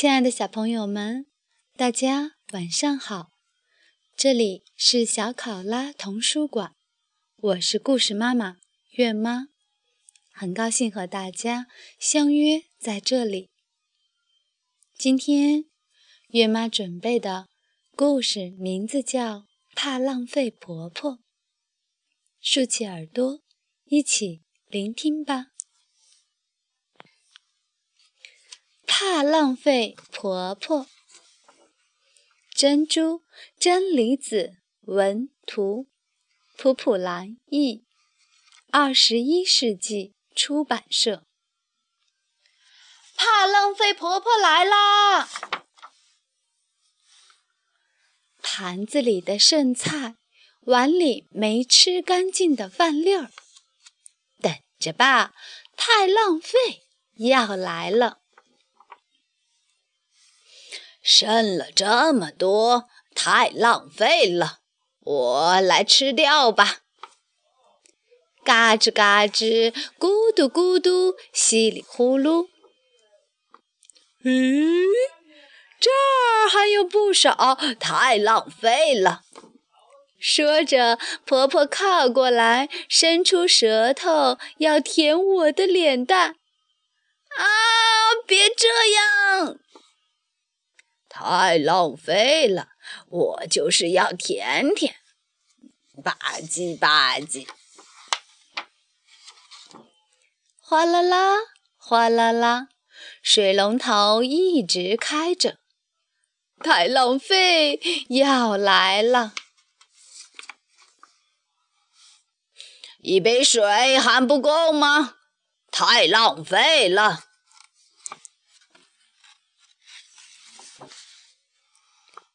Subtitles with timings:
[0.00, 1.26] 亲爱的小朋友们，
[1.76, 3.32] 大家晚上好！
[4.16, 6.74] 这里是小考拉童书馆，
[7.36, 8.56] 我是故事妈妈
[8.92, 9.48] 月妈，
[10.32, 11.66] 很高兴和大家
[11.98, 13.50] 相约在这里。
[14.96, 15.66] 今天
[16.28, 17.50] 月妈准备的
[17.94, 19.40] 故事名字叫
[19.74, 21.12] 《怕浪费婆婆》，
[22.40, 23.42] 竖起耳朵，
[23.84, 25.49] 一起聆听吧。
[29.30, 30.88] 浪费婆婆，
[32.52, 33.22] 珍珠
[33.60, 35.86] 真理子文图，
[36.56, 37.84] 普普兰译，
[38.72, 41.24] 二十一世纪出版社。
[43.14, 45.28] 怕浪费婆婆来啦！
[48.42, 50.16] 盘子里的剩菜，
[50.62, 53.30] 碗里没吃干净的饭粒儿，
[54.40, 55.32] 等着吧，
[55.76, 58.16] 太浪费要来了。
[61.12, 64.60] 剩了这么多，太浪费了，
[65.00, 66.82] 我来吃掉吧。
[68.44, 72.46] 嘎吱嘎吱，咕嘟咕嘟，稀里呼噜。
[74.22, 74.86] 咦，
[75.80, 79.22] 这儿还有不少，太浪费了。
[80.20, 86.36] 说着，婆婆靠过来，伸出舌头要舔我的脸蛋。
[87.36, 87.44] 啊，
[88.28, 89.58] 别这样！
[91.12, 92.68] 太浪费了，
[93.08, 94.94] 我就是要舔舔，
[96.02, 96.16] 吧
[96.48, 97.48] 唧吧唧，
[100.60, 101.34] 哗啦啦，
[101.76, 102.68] 哗啦啦，
[103.20, 105.58] 水龙头一直开着，
[106.62, 109.34] 太浪费要来了，
[113.00, 115.16] 一杯水还不够吗？
[115.72, 117.24] 太浪费了。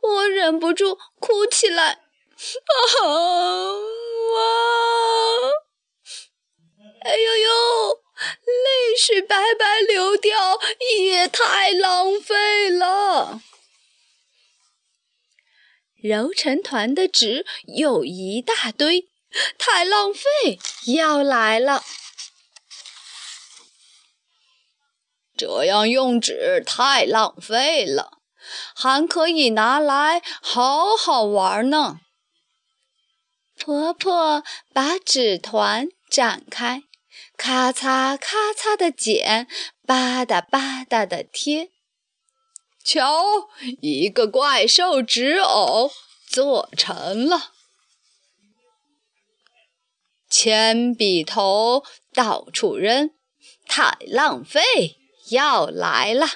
[0.00, 3.04] 我忍不住哭起来，啊
[4.34, 4.42] 哇！
[7.02, 7.94] 哎呦呦，
[8.46, 10.58] 泪水白白流掉，
[10.98, 13.40] 也太浪费了。
[16.00, 19.08] 揉成团的纸有一大堆，
[19.58, 20.58] 太浪费
[20.94, 21.82] 要来了。
[25.36, 28.17] 这样用纸太浪费了。
[28.74, 32.00] 还可以拿来好好玩呢。
[33.56, 36.84] 婆婆把纸团展开，
[37.36, 39.48] 咔嚓咔嚓的剪，
[39.84, 41.70] 吧嗒吧嗒的贴。
[42.84, 43.48] 瞧，
[43.82, 45.90] 一个怪兽纸偶
[46.26, 47.52] 做成了。
[50.30, 51.82] 铅笔头
[52.14, 53.10] 到处扔，
[53.66, 54.62] 太浪费，
[55.30, 56.26] 要来了。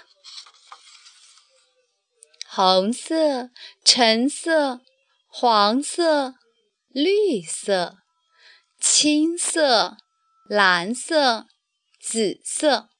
[2.55, 3.49] 红色、
[3.83, 4.83] 橙色、
[5.27, 6.35] 黄色、
[6.91, 7.97] 绿色、
[8.79, 9.97] 青色、
[10.51, 11.47] 蓝色、
[11.99, 12.91] 紫色，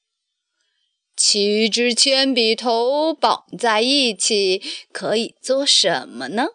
[1.15, 4.59] 七支铅笔头绑在一起，
[4.91, 6.47] 可以做什么呢？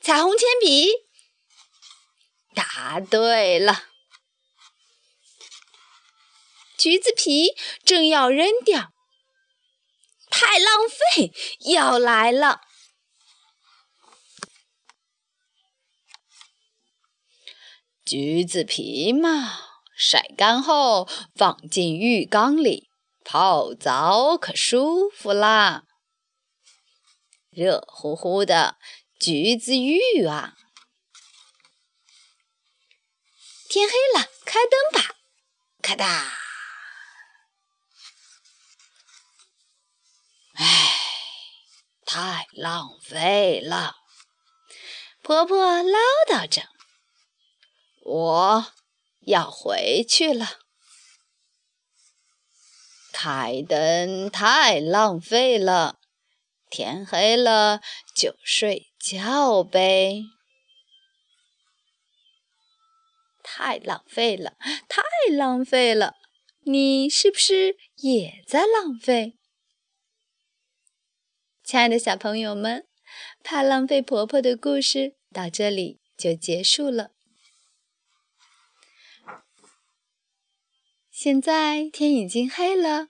[0.00, 0.92] 彩虹铅笔。
[2.54, 3.86] 答对了。
[6.78, 8.93] 橘子皮正要扔掉。
[10.36, 11.32] 太浪费，
[11.70, 12.60] 要来了！
[18.04, 19.60] 橘子皮嘛，
[19.96, 22.90] 晒干后放进浴缸里
[23.24, 25.84] 泡澡，可舒服啦！
[27.50, 28.76] 热乎乎的
[29.20, 30.56] 橘子浴啊！
[33.68, 35.14] 天黑了，开灯吧！
[35.80, 36.43] 咔哒。
[42.14, 43.96] 太浪费了，
[45.20, 45.98] 婆婆唠
[46.30, 46.62] 叨着
[48.06, 48.66] ：“我
[49.22, 50.46] 要回去了。
[53.12, 55.98] 开灯太浪费了，
[56.70, 57.80] 天黑了
[58.14, 60.22] 就睡觉呗。
[63.42, 64.56] 太浪费了，
[64.88, 65.02] 太
[65.32, 66.14] 浪费了，
[66.60, 69.36] 你是不是也在浪费？”
[71.64, 72.86] 亲爱的小朋友们，
[73.42, 77.12] 怕浪费婆婆的故事到这里就结束了。
[81.10, 83.08] 现在天已经黑了，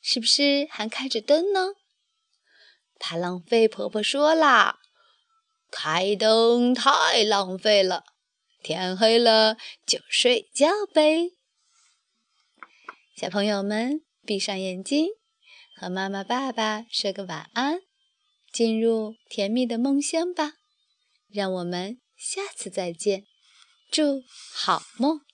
[0.00, 1.74] 是不是还开着灯呢？
[2.98, 4.78] 怕浪费婆婆说啦
[5.70, 8.04] ：“开灯太浪费了，
[8.62, 11.32] 天黑了就睡觉呗。”
[13.14, 15.08] 小朋友们，闭上眼睛。
[15.78, 17.80] 和妈妈、爸爸说个晚安，
[18.50, 20.54] 进入甜蜜的梦乡吧。
[21.28, 23.24] 让我们下次再见，
[23.90, 24.22] 祝
[24.54, 25.25] 好梦。